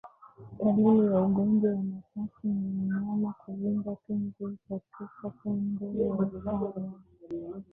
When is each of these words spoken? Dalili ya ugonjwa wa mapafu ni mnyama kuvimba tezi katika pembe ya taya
Dalili 0.59 1.03
ya 1.13 1.21
ugonjwa 1.21 1.69
wa 1.71 1.83
mapafu 1.93 2.47
ni 2.47 2.53
mnyama 2.71 3.33
kuvimba 3.33 3.95
tezi 4.07 4.57
katika 4.69 5.29
pembe 5.43 5.85
ya 5.85 6.17
taya 6.43 6.91